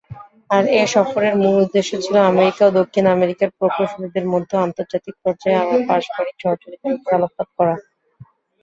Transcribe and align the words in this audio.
আর 0.49 0.63
এ 0.73 0.93
সফরের 0.93 1.33
মূল 1.41 1.55
উদ্দেশ্য 1.63 1.91
ছিলো 2.03 2.19
আমেরিকা 2.31 2.63
ও 2.65 2.75
দক্ষিণ 2.79 3.05
আমেরিকার 3.15 3.49
প্রকৌশলীদের 3.57 4.25
মধ্য 4.33 4.51
আন্তর্জাতিক 4.59 5.15
পর্যায়ে 5.23 5.57
পারস্পরিক 5.89 6.35
সহযোগিতার 6.43 6.95
উপর 6.97 7.11
আলোকপাত 7.17 7.47
করা। 7.57 7.75